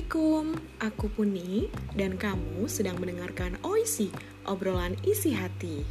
[0.00, 4.08] Assalamualaikum, aku Puni dan kamu sedang mendengarkan OISI,
[4.48, 5.84] obrolan isi hati.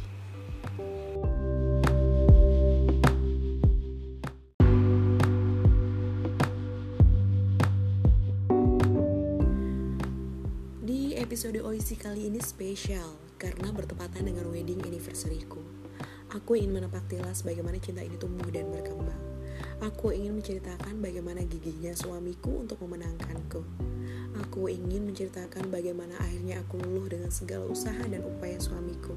[10.82, 15.62] Di episode OISI kali ini spesial karena bertepatan dengan wedding anniversary-ku.
[16.34, 19.29] Aku ingin menepak tilas bagaimana cinta ini tumbuh dan berkembang.
[19.80, 23.64] Aku ingin menceritakan bagaimana gigihnya suamiku untuk memenangkanku.
[24.44, 29.16] Aku ingin menceritakan bagaimana akhirnya aku luluh dengan segala usaha dan upaya suamiku.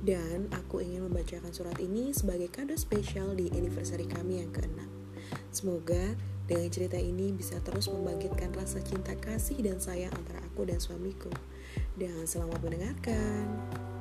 [0.00, 4.88] Dan aku ingin membacakan surat ini sebagai kado spesial di anniversary kami yang keenam.
[5.52, 6.16] Semoga
[6.48, 11.28] dengan cerita ini bisa terus membangkitkan rasa cinta kasih dan sayang antara aku dan suamiku.
[12.00, 13.91] Dan selamat mendengarkan.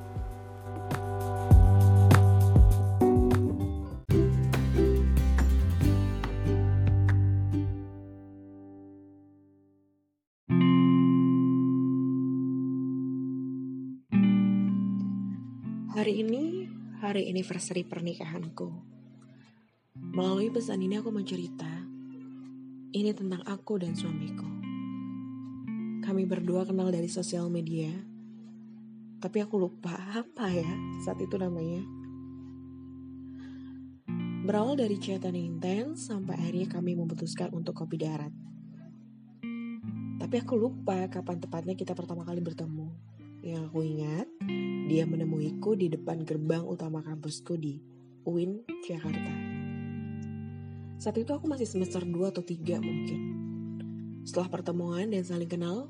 [15.91, 16.71] Hari ini
[17.03, 18.71] hari anniversary pernikahanku.
[20.15, 21.67] Melalui pesan ini aku mencerita
[22.95, 24.47] ini tentang aku dan suamiku.
[25.99, 27.91] Kami berdua kenal dari sosial media,
[29.19, 30.71] tapi aku lupa apa ya
[31.03, 31.83] saat itu namanya.
[34.47, 38.31] Berawal dari chatan intens sampai akhirnya kami memutuskan untuk kopi darat.
[40.23, 43.10] Tapi aku lupa kapan tepatnya kita pertama kali bertemu.
[43.41, 44.29] Yang aku ingat,
[44.85, 47.81] dia menemuiku di depan gerbang utama kampusku di
[48.21, 49.33] UIN, Jakarta.
[51.01, 53.21] Saat itu aku masih semester 2 atau 3 mungkin.
[54.29, 55.89] Setelah pertemuan dan saling kenal,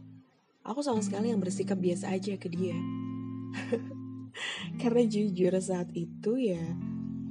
[0.63, 2.79] aku sama sekali yang bersikap biasa aja ke dia.
[4.79, 6.63] Karena jujur saat itu ya,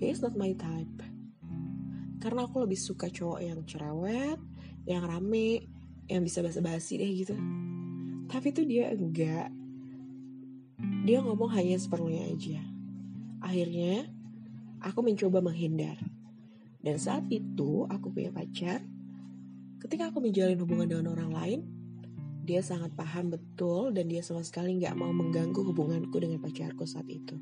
[0.04, 1.00] he is not my type.
[2.20, 4.36] Karena aku lebih suka cowok yang cerewet,
[4.84, 5.64] yang rame,
[6.12, 7.36] yang bisa basa-basi deh gitu.
[8.28, 9.59] Tapi itu dia enggak
[11.00, 12.60] dia ngomong hanya seperlunya aja.
[13.40, 14.04] Akhirnya,
[14.84, 15.96] aku mencoba menghindar.
[16.80, 18.84] Dan saat itu, aku punya pacar.
[19.80, 21.60] Ketika aku menjalin hubungan dengan orang lain,
[22.44, 27.08] dia sangat paham betul dan dia sama sekali nggak mau mengganggu hubunganku dengan pacarku saat
[27.08, 27.36] itu.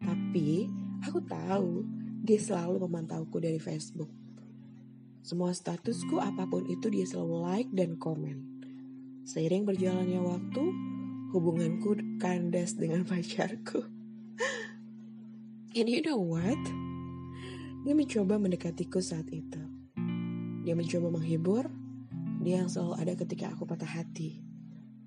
[0.00, 0.68] Tapi,
[1.08, 1.88] aku tahu
[2.20, 4.12] dia selalu memantauku dari Facebook.
[5.22, 8.60] Semua statusku apa pun itu dia selalu like dan komen.
[9.22, 10.91] Seiring berjalannya waktu,
[11.32, 13.80] hubunganku kandas dengan pacarku.
[15.72, 16.60] And you know what?
[17.88, 19.58] Dia mencoba mendekatiku saat itu.
[20.62, 21.72] Dia mencoba menghibur,
[22.44, 24.44] dia yang selalu ada ketika aku patah hati.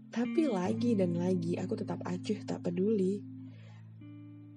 [0.10, 3.22] Tapi lagi dan lagi aku tetap acuh tak peduli.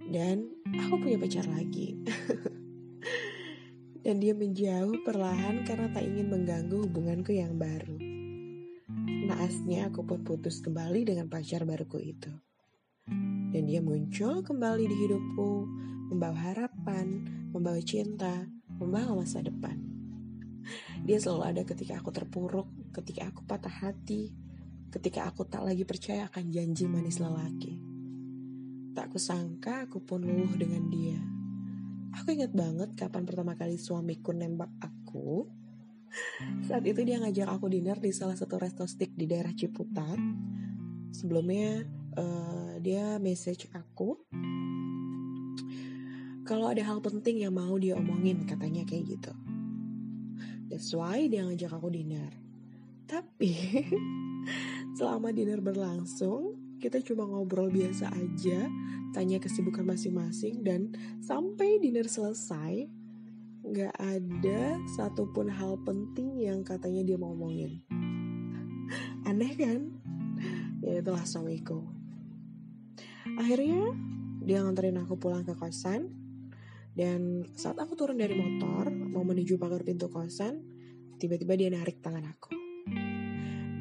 [0.09, 2.01] Dan aku punya pacar lagi.
[4.09, 8.18] dan dia menjauh perlahan karena tak ingin mengganggu hubunganku yang baru.
[9.39, 12.27] Naasnya aku pun putus kembali dengan pacar baruku itu.
[13.55, 15.51] Dan dia muncul kembali di hidupku,
[16.11, 17.23] membawa harapan,
[17.55, 18.51] membawa cinta,
[18.83, 19.79] membawa masa depan.
[21.07, 24.35] Dia selalu ada ketika aku terpuruk, ketika aku patah hati,
[24.91, 27.79] ketika aku tak lagi percaya akan janji manis lelaki.
[28.91, 31.23] Tak kusangka aku pun luluh dengan dia.
[32.19, 35.47] Aku ingat banget kapan pertama kali suamiku nembak aku
[36.69, 40.21] saat itu dia ngajak aku dinner di salah satu resto stick di daerah Ciputat.
[41.17, 41.81] Sebelumnya
[42.21, 44.21] uh, dia message aku
[46.45, 49.33] kalau ada hal penting yang mau dia omongin katanya kayak gitu.
[50.69, 52.37] That's why dia ngajak aku dinner.
[53.09, 53.53] Tapi
[55.01, 56.53] selama dinner berlangsung
[56.85, 58.69] kita cuma ngobrol biasa aja,
[59.17, 60.93] tanya kesibukan masing-masing dan
[61.25, 62.98] sampai dinner selesai
[63.69, 67.85] gak ada satupun hal penting yang katanya dia mau ngomongin.
[69.29, 69.93] Aneh kan?
[70.81, 71.85] Ya itulah suamiku.
[73.37, 73.93] Akhirnya
[74.41, 76.09] dia nganterin aku pulang ke kosan
[76.97, 80.65] dan saat aku turun dari motor mau menuju pagar pintu kosan,
[81.21, 82.57] tiba-tiba dia narik tangan aku.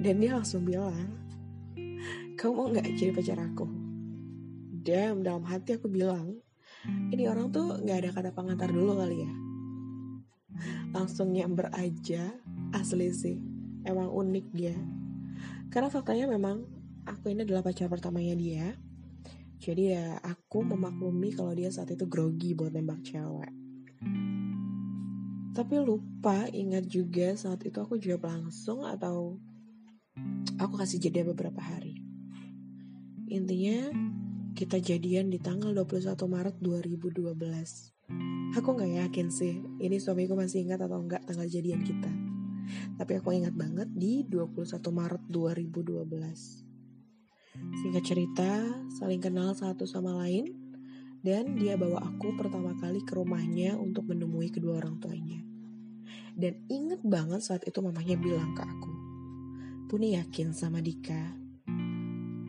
[0.03, 1.15] Dan dia langsung bilang,
[2.35, 3.65] kamu mau gak jadi pacar aku?
[4.83, 6.43] Dan dalam hati aku bilang,
[7.15, 9.46] ini orang tuh gak ada kata pengantar dulu kali ya
[10.97, 12.33] langsung nyamber aja
[12.73, 13.37] asli sih.
[13.85, 14.75] Emang unik dia.
[15.69, 16.65] Karena faktanya memang
[17.05, 18.73] aku ini adalah pacar pertamanya dia.
[19.57, 23.53] Jadi ya aku memaklumi kalau dia saat itu grogi buat nembak cewek.
[25.57, 29.41] Tapi lupa ingat juga saat itu aku jawab langsung atau
[30.61, 31.97] aku kasih jeda beberapa hari.
[33.29, 33.89] Intinya
[34.53, 37.96] kita jadian di tanggal 21 Maret 2012
[38.57, 42.09] Aku gak yakin sih, ini suamiku masih ingat atau enggak tanggal jadian kita.
[42.97, 46.65] Tapi aku ingat banget di 21 Maret 2012.
[47.85, 48.65] Singkat cerita,
[48.97, 50.57] saling kenal satu sama lain,
[51.21, 55.37] dan dia bawa aku pertama kali ke rumahnya untuk menemui kedua orang tuanya.
[56.33, 58.93] Dan inget banget saat itu mamanya bilang ke aku,
[59.85, 61.37] Puni yakin sama Dika,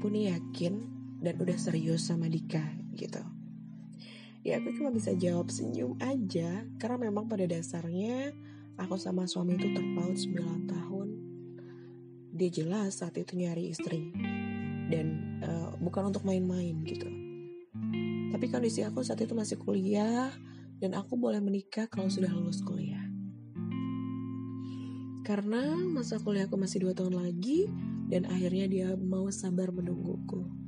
[0.00, 0.74] Puni yakin
[1.20, 2.64] dan udah serius sama Dika
[2.96, 3.37] gitu
[4.48, 6.64] ya aku cuma bisa jawab senyum aja.
[6.80, 8.32] Karena memang pada dasarnya
[8.80, 11.08] aku sama suami itu terpaut 9 tahun.
[12.32, 14.08] Dia jelas saat itu nyari istri.
[14.88, 17.08] Dan uh, bukan untuk main-main gitu.
[18.32, 20.32] Tapi kondisi aku saat itu masih kuliah
[20.80, 23.04] dan aku boleh menikah kalau sudah lulus kuliah.
[25.28, 27.68] Karena masa kuliahku masih dua tahun lagi
[28.08, 30.67] dan akhirnya dia mau sabar menungguku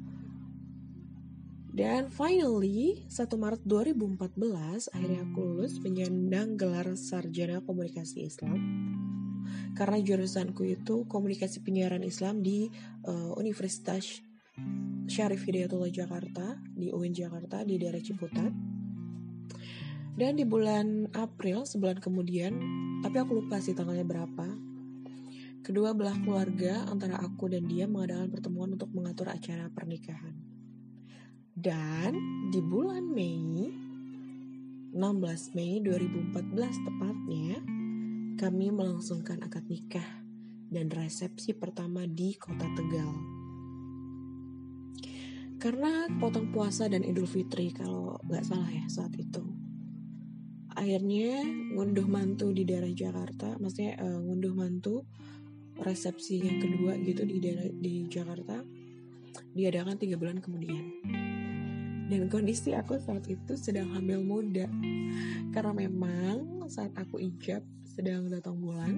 [1.80, 8.60] dan finally, 1 Maret 2014, akhirnya aku lulus menyandang gelar Sarjana Komunikasi Islam.
[9.72, 12.68] Karena jurusanku itu komunikasi penyiaran Islam di
[13.08, 14.20] uh, Universitas
[15.08, 18.52] Syarif Hidayatullah Jakarta, di UIN Jakarta, di daerah Ciputat.
[20.20, 22.60] Dan di bulan April, sebulan kemudian,
[23.00, 24.52] tapi aku lupa sih tanggalnya berapa,
[25.64, 30.49] kedua belah keluarga antara aku dan dia mengadakan pertemuan untuk mengatur acara pernikahan.
[31.54, 32.14] Dan
[32.54, 33.66] di bulan Mei,
[34.94, 37.58] 16 Mei 2014 tepatnya,
[38.38, 40.06] kami melangsungkan akad nikah
[40.70, 43.10] dan resepsi pertama di kota Tegal.
[45.60, 49.44] Karena potong puasa dan Idul Fitri kalau nggak salah ya saat itu.
[50.72, 51.44] Akhirnya
[51.74, 55.04] ngunduh mantu di daerah Jakarta, maksudnya uh, ngunduh mantu
[55.82, 58.60] resepsi yang kedua gitu di daerah di Jakarta
[59.56, 60.84] diadakan tiga bulan kemudian
[62.10, 64.66] dan kondisi aku saat itu sedang hamil muda.
[65.54, 68.94] Karena memang saat aku ijab sedang datang bulan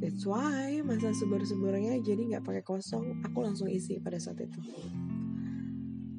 [0.00, 3.20] that's why masa subur-suburnya jadi nggak pakai kosong.
[3.28, 4.60] Aku langsung isi pada saat itu.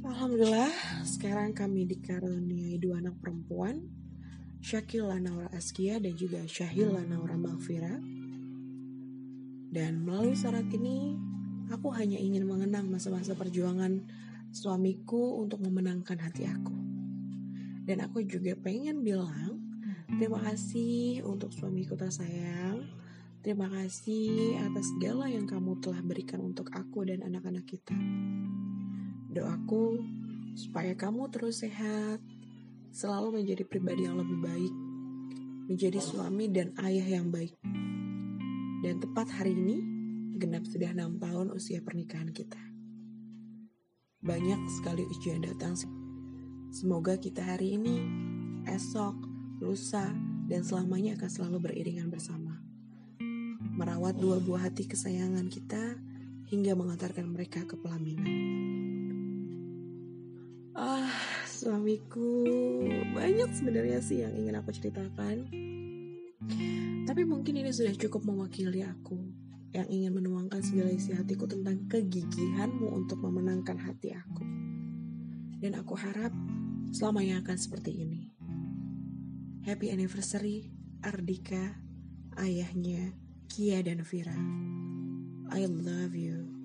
[0.05, 0.69] Alhamdulillah
[1.05, 3.89] sekarang kami dikaruniai dua anak perempuan
[4.59, 7.97] Syakil Lanaura Askia dan juga Syahil Lanaura Malfira
[9.69, 11.13] dan melalui syarat ini
[11.69, 14.01] aku hanya ingin mengenang masa-masa perjuangan
[14.49, 16.75] suamiku untuk memenangkan hati aku.
[17.85, 19.61] Dan aku juga pengen bilang
[20.17, 22.85] terima kasih untuk suamiku tersayang.
[23.39, 27.95] Terima kasih atas segala yang kamu telah berikan untuk aku dan anak-anak kita.
[29.31, 30.03] Doaku
[30.59, 32.19] supaya kamu terus sehat,
[32.91, 34.75] selalu menjadi pribadi yang lebih baik,
[35.71, 37.55] menjadi suami dan ayah yang baik.
[38.83, 39.77] Dan tepat hari ini,
[40.35, 42.68] genap sudah enam tahun usia pernikahan kita.
[44.19, 45.79] Banyak sekali ujian datang.
[46.75, 48.03] Semoga kita hari ini,
[48.67, 49.15] esok,
[49.63, 50.11] lusa,
[50.43, 52.59] dan selamanya akan selalu beriringan bersama.
[53.79, 55.95] Merawat dua buah hati kesayangan kita
[56.51, 58.27] hingga mengantarkan mereka ke pelaminan.
[60.75, 61.15] Ah,
[61.47, 62.43] suamiku
[63.15, 65.47] banyak sebenarnya sih yang ingin aku ceritakan.
[67.07, 69.38] Tapi mungkin ini sudah cukup mewakili aku
[69.73, 74.43] yang ingin menuangkan segala isi hatiku tentang kegigihanmu untuk memenangkan hati aku.
[75.59, 76.33] Dan aku harap
[76.89, 78.33] selamanya akan seperti ini.
[79.67, 80.73] Happy anniversary
[81.05, 81.77] Ardika,
[82.41, 83.13] ayahnya
[83.47, 84.35] Kia dan Vira.
[85.49, 86.58] I love you.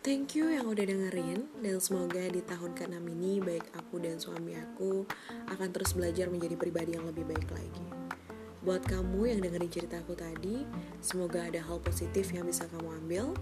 [0.00, 4.56] Thank you yang udah dengerin dan semoga di tahun ke-6 ini baik aku dan suami
[4.56, 5.04] aku
[5.52, 7.84] akan terus belajar menjadi pribadi yang lebih baik lagi.
[8.64, 10.64] Buat kamu yang dengerin cerita aku tadi,
[11.04, 13.36] semoga ada hal positif yang bisa kamu ambil.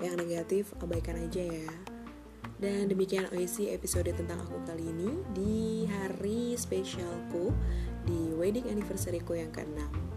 [0.00, 1.68] Yang negatif abaikan aja ya.
[2.56, 7.52] Dan demikian OIC episode tentang aku kali ini di hari spesialku
[8.08, 10.16] di wedding anniversaryku yang ke-6.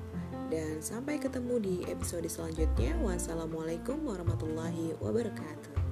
[0.51, 2.91] Dan sampai ketemu di episode selanjutnya.
[2.99, 5.90] Wassalamualaikum warahmatullahi wabarakatuh.